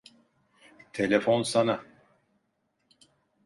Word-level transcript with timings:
Telefon 0.93 1.43
sana. 1.43 1.83